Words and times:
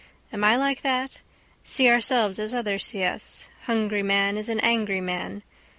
Am 0.33 0.43
I 0.43 0.55
like 0.55 0.81
that? 0.81 1.21
See 1.61 1.87
ourselves 1.87 2.39
as 2.39 2.55
others 2.55 2.87
see 2.87 3.03
us. 3.03 3.47
Hungry 3.65 4.01
man 4.01 4.35
is 4.35 4.49
an 4.49 4.59
angry 4.61 4.99
man. 4.99 5.43